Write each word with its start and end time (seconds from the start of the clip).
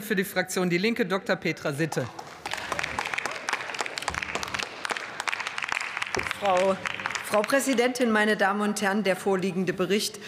Für 0.00 0.14
die 0.14 0.24
Fraktion 0.24 0.70
Die 0.70 0.78
Linke 0.78 1.04
Dr. 1.04 1.34
Petra 1.36 1.72
Sitte. 1.72 2.06
Frau, 6.38 6.76
Frau 7.24 7.42
Präsidentin, 7.42 8.10
meine 8.10 8.36
Damen 8.36 8.60
und 8.60 8.80
Herren, 8.80 9.02
der 9.02 9.16
vorliegende 9.16 9.72
Bericht 9.72 10.20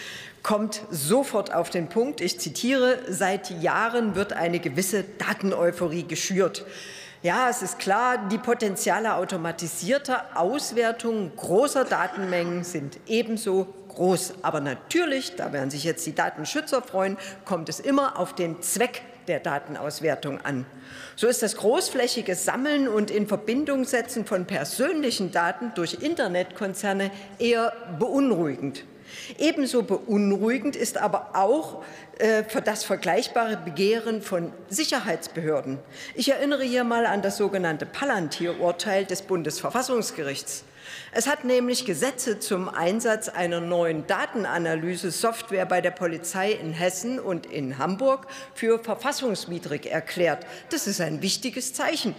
kommt 0.43 0.81
sofort 0.89 1.53
auf 1.53 1.69
den 1.69 1.87
Punkt. 1.87 2.19
Ich 2.21 2.39
zitiere, 2.39 2.99
seit 3.07 3.49
Jahren 3.61 4.15
wird 4.15 4.33
eine 4.33 4.59
gewisse 4.59 5.03
Dateneuphorie 5.03 6.03
geschürt. 6.03 6.65
Ja, 7.23 7.49
es 7.51 7.61
ist 7.61 7.77
klar, 7.77 8.17
die 8.31 8.39
Potenziale 8.39 9.13
automatisierter 9.13 10.25
Auswertung 10.33 11.31
großer 11.35 11.85
Datenmengen 11.85 12.63
sind 12.63 12.97
ebenso 13.05 13.71
groß. 13.89 14.33
Aber 14.41 14.59
natürlich, 14.59 15.35
da 15.35 15.53
werden 15.53 15.69
sich 15.69 15.83
jetzt 15.83 16.03
die 16.07 16.15
Datenschützer 16.15 16.81
freuen, 16.81 17.17
kommt 17.45 17.69
es 17.69 17.79
immer 17.79 18.17
auf 18.17 18.33
den 18.33 18.63
Zweck 18.63 19.03
der 19.27 19.39
Datenauswertung 19.39 20.41
an. 20.43 20.65
So 21.15 21.27
ist 21.27 21.43
das 21.43 21.57
großflächige 21.57 22.33
Sammeln 22.33 22.87
und 22.87 23.11
in 23.11 23.27
Verbindung 23.27 23.85
setzen 23.85 24.25
von 24.25 24.45
persönlichen 24.45 25.31
Daten 25.31 25.73
durch 25.75 26.01
Internetkonzerne 26.01 27.11
eher 27.37 27.71
beunruhigend. 27.99 28.83
Ebenso 29.37 29.83
beunruhigend 29.83 30.75
ist 30.75 30.97
aber 30.97 31.31
auch 31.33 31.83
äh, 32.19 32.43
das 32.63 32.83
vergleichbare 32.83 33.57
Begehren 33.57 34.21
von 34.21 34.53
Sicherheitsbehörden. 34.69 35.79
Ich 36.15 36.29
erinnere 36.29 36.63
hier 36.63 36.83
mal 36.83 37.05
an 37.05 37.21
das 37.21 37.37
sogenannte 37.37 37.85
Palantir-Urteil 37.85 39.05
des 39.05 39.23
Bundesverfassungsgerichts. 39.23 40.63
Es 41.11 41.27
hat 41.27 41.43
nämlich 41.43 41.85
Gesetze 41.85 42.39
zum 42.39 42.69
Einsatz 42.69 43.29
einer 43.29 43.61
neuen 43.61 44.07
Datenanalyse-Software 44.07 45.65
bei 45.65 45.81
der 45.81 45.91
Polizei 45.91 46.51
in 46.51 46.73
Hessen 46.73 47.19
und 47.19 47.45
in 47.45 47.77
Hamburg 47.77 48.27
für 48.53 48.79
verfassungswidrig 48.79 49.85
erklärt. 49.85 50.45
Das 50.69 50.87
ist 50.87 51.01
ein 51.01 51.21
wichtiges 51.21 51.73
Zeichen. 51.73 52.15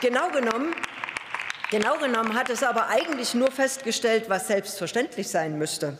Genau 0.00 0.30
genommen 0.30 0.74
Genau 1.72 1.96
genommen 1.96 2.34
hat 2.34 2.50
es 2.50 2.62
aber 2.62 2.88
eigentlich 2.88 3.32
nur 3.32 3.50
festgestellt, 3.50 4.28
was 4.28 4.46
selbstverständlich 4.46 5.28
sein 5.28 5.56
müsste. 5.56 5.96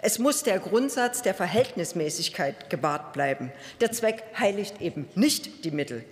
Es 0.00 0.18
muss 0.18 0.42
der 0.42 0.58
Grundsatz 0.58 1.22
der 1.22 1.34
Verhältnismäßigkeit 1.34 2.68
gewahrt 2.68 3.12
bleiben. 3.12 3.52
Der 3.80 3.92
Zweck 3.92 4.24
heiligt 4.36 4.80
eben 4.80 5.08
nicht 5.14 5.64
die 5.64 5.70
Mittel. 5.70 6.04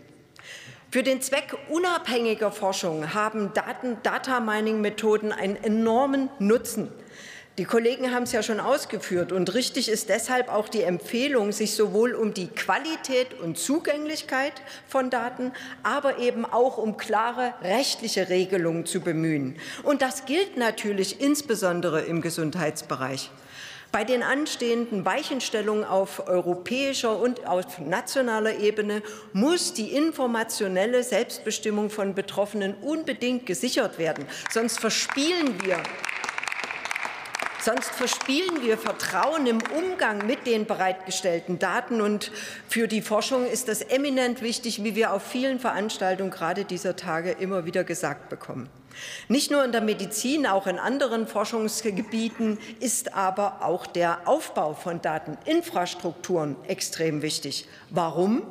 Für 0.92 1.02
den 1.02 1.20
Zweck 1.20 1.56
unabhängiger 1.68 2.52
Forschung 2.52 3.12
haben 3.12 3.52
Daten, 3.54 3.96
Data 4.04 4.38
Mining 4.38 4.80
Methoden 4.80 5.32
einen 5.32 5.56
enormen 5.56 6.30
Nutzen. 6.38 6.88
Die 7.58 7.66
Kollegen 7.66 8.14
haben 8.14 8.22
es 8.22 8.32
ja 8.32 8.42
schon 8.42 8.60
ausgeführt 8.60 9.30
und 9.30 9.52
richtig 9.52 9.90
ist 9.90 10.08
deshalb 10.08 10.48
auch 10.48 10.70
die 10.70 10.84
Empfehlung, 10.84 11.52
sich 11.52 11.74
sowohl 11.74 12.14
um 12.14 12.32
die 12.32 12.46
Qualität 12.46 13.38
und 13.40 13.58
Zugänglichkeit 13.58 14.54
von 14.88 15.10
Daten, 15.10 15.52
aber 15.82 16.18
eben 16.18 16.46
auch 16.46 16.78
um 16.78 16.96
klare 16.96 17.52
rechtliche 17.60 18.30
Regelungen 18.30 18.86
zu 18.86 19.02
bemühen. 19.02 19.58
Und 19.82 20.00
das 20.00 20.24
gilt 20.24 20.56
natürlich 20.56 21.20
insbesondere 21.20 22.00
im 22.00 22.22
Gesundheitsbereich. 22.22 23.30
Bei 23.92 24.04
den 24.04 24.22
anstehenden 24.22 25.04
Weichenstellungen 25.04 25.84
auf 25.84 26.26
europäischer 26.26 27.20
und 27.20 27.46
auf 27.46 27.78
nationaler 27.78 28.60
Ebene 28.60 29.02
muss 29.34 29.74
die 29.74 29.94
informationelle 29.94 31.02
Selbstbestimmung 31.02 31.90
von 31.90 32.14
Betroffenen 32.14 32.72
unbedingt 32.80 33.44
gesichert 33.44 33.98
werden. 33.98 34.24
Sonst 34.50 34.80
verspielen 34.80 35.62
wir 35.62 35.76
Sonst 37.64 37.90
verspielen 37.90 38.60
wir 38.62 38.76
Vertrauen 38.76 39.46
im 39.46 39.60
Umgang 39.78 40.26
mit 40.26 40.48
den 40.48 40.66
bereitgestellten 40.66 41.60
Daten. 41.60 42.00
Und 42.00 42.32
für 42.68 42.88
die 42.88 43.02
Forschung 43.02 43.46
ist 43.46 43.68
das 43.68 43.82
eminent 43.82 44.42
wichtig, 44.42 44.82
wie 44.82 44.96
wir 44.96 45.12
auf 45.12 45.22
vielen 45.22 45.60
Veranstaltungen 45.60 46.32
gerade 46.32 46.64
dieser 46.64 46.96
Tage 46.96 47.30
immer 47.30 47.64
wieder 47.64 47.84
gesagt 47.84 48.28
bekommen. 48.30 48.68
Nicht 49.28 49.50
nur 49.50 49.64
in 49.64 49.72
der 49.72 49.80
Medizin, 49.80 50.46
auch 50.46 50.66
in 50.66 50.78
anderen 50.78 51.26
Forschungsgebieten 51.26 52.58
ist 52.80 53.14
aber 53.14 53.64
auch 53.64 53.86
der 53.86 54.28
Aufbau 54.28 54.74
von 54.74 55.00
Dateninfrastrukturen 55.00 56.56
extrem 56.66 57.22
wichtig. 57.22 57.66
Warum? 57.90 58.42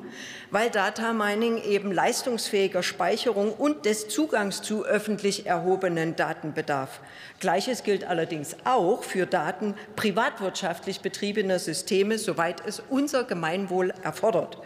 Weil 0.49 0.69
Data 0.69 1.13
Mining 1.13 1.61
eben 1.63 1.91
leistungsfähiger 1.91 2.83
Speicherung 2.83 3.53
und 3.53 3.85
des 3.85 4.07
Zugangs 4.07 4.61
zu 4.61 4.85
öffentlich 4.85 5.45
erhobenen 5.45 6.15
Daten 6.15 6.53
bedarf. 6.53 6.99
Gleiches 7.39 7.83
gilt 7.83 8.03
allerdings 8.03 8.55
auch 8.63 9.03
für 9.03 9.25
Daten 9.25 9.75
privatwirtschaftlich 9.95 11.01
betriebener 11.01 11.59
Systeme, 11.59 12.17
soweit 12.17 12.65
es 12.65 12.81
unser 12.89 13.23
Gemeinwohl 13.23 13.93
erfordert. 14.03 14.57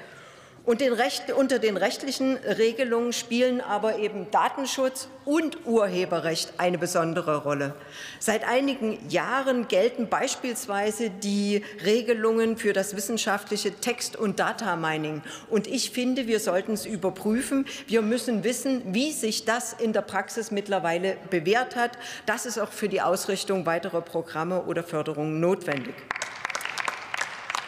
Und 0.65 0.81
den 0.81 0.93
Recht, 0.93 1.31
unter 1.31 1.59
den 1.59 1.77
rechtlichen 1.77 2.37
Regelungen 2.37 3.13
spielen 3.13 3.61
aber 3.61 3.99
eben 3.99 4.31
Datenschutz 4.31 5.09
und 5.23 5.67
Urheberrecht 5.67 6.53
eine 6.57 6.79
besondere 6.79 7.43
Rolle. 7.43 7.75
Seit 8.19 8.47
einigen 8.47 8.97
Jahren 9.07 9.67
gelten 9.67 10.09
beispielsweise 10.09 11.11
die 11.11 11.63
Regelungen 11.85 12.57
für 12.57 12.73
das 12.73 12.95
wissenschaftliche 12.95 13.75
Text- 13.75 14.15
und 14.15 14.39
Data-Mining. 14.39 15.21
Und 15.51 15.67
ich 15.67 15.91
finde, 15.91 16.25
wir 16.25 16.39
sollten 16.39 16.73
es 16.73 16.87
überprüfen. 16.87 17.67
Wir 17.85 18.01
müssen 18.01 18.43
wissen, 18.43 18.81
wie 18.91 19.11
sich 19.11 19.45
das 19.45 19.73
in 19.73 19.93
der 19.93 20.01
Praxis 20.01 20.49
mittlerweile 20.49 21.17
bewährt 21.29 21.75
hat. 21.75 21.91
Das 22.25 22.47
ist 22.47 22.57
auch 22.57 22.71
für 22.71 22.89
die 22.89 23.01
Ausrichtung 23.01 23.67
weiterer 23.67 24.01
Programme 24.01 24.63
oder 24.63 24.83
Förderungen 24.83 25.39
notwendig. 25.39 25.93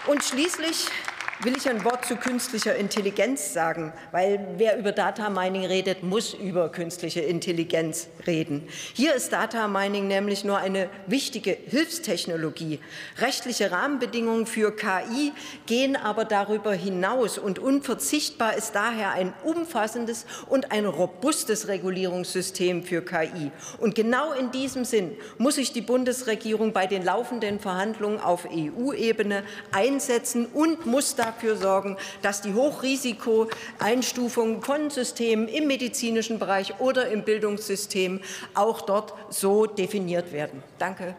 Und 0.07 0.23
schließlich 0.23 0.87
will 1.43 1.55
ich 1.55 1.69
ein 1.69 1.83
Wort 1.85 2.05
zu 2.05 2.15
künstlicher 2.15 2.75
Intelligenz 2.75 3.53
sagen, 3.53 3.93
weil 4.11 4.39
wer 4.57 4.77
über 4.79 4.91
Data 4.91 5.29
Mining 5.29 5.65
redet, 5.65 6.01
muss 6.01 6.33
über 6.33 6.69
künstliche 6.69 7.19
Intelligenz 7.19 8.07
reden. 8.25 8.67
Hier 8.93 9.13
ist 9.13 9.31
Data 9.31 9.67
Mining 9.67 10.07
nämlich 10.07 10.43
nur 10.43 10.57
eine 10.57 10.89
wichtige 11.05 11.51
Hilfstechnologie. 11.51 12.79
Rechtliche 13.19 13.71
Rahmenbedingungen 13.71 14.47
für 14.47 14.75
KI 14.75 15.31
gehen 15.67 15.95
aber 15.95 16.25
darüber 16.25 16.73
hinaus 16.73 17.37
und 17.37 17.59
unverzichtbar 17.59 18.57
ist 18.57 18.73
daher 18.73 19.11
ein 19.11 19.31
umfassendes 19.43 20.25
und 20.47 20.71
ein 20.71 20.87
robustes 20.87 21.67
Regulierungssystem 21.67 22.83
für 22.83 23.03
KI. 23.03 23.51
Und 23.77 23.93
genau 23.93 24.33
in 24.33 24.49
diesem 24.49 24.85
Sinn 24.85 25.15
muss 25.37 25.55
sich 25.55 25.71
die 25.71 25.81
Bundesregierung 25.81 26.73
bei 26.73 26.87
den 26.87 27.05
laufenden 27.05 27.59
Verhandlungen 27.59 28.19
auf 28.19 28.47
EU-Ebene 28.51 29.43
einsetzen 29.71 30.47
und 30.47 30.87
muss 30.87 31.15
da 31.15 31.26
dafür 31.27 31.57
sorgen, 31.57 31.97
dass 32.21 32.41
die 32.41 32.53
Hochrisikoeinstufung 32.53 34.61
von 34.61 34.89
Systemen 34.89 35.47
im 35.47 35.67
medizinischen 35.67 36.39
Bereich 36.39 36.79
oder 36.79 37.09
im 37.09 37.23
Bildungssystem 37.23 38.21
auch 38.53 38.81
dort 38.81 39.13
so 39.29 39.65
definiert 39.65 40.31
werden. 40.31 40.63
Danke. 40.79 41.15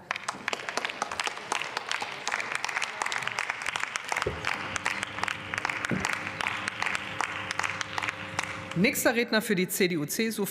Nächster 8.77 9.17
Redner 9.17 9.43
für 9.43 9.57
die 9.57 9.69
CDU-CSU-Fraktion. 9.69 10.49